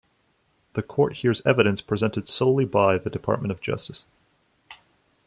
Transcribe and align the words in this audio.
The 0.73 0.81
court 0.81 1.17
hears 1.17 1.43
evidence 1.45 1.79
presented 1.79 2.27
solely 2.27 2.65
by 2.65 2.97
the 2.97 3.11
Department 3.11 3.51
of 3.51 3.61
Justice. 3.61 4.03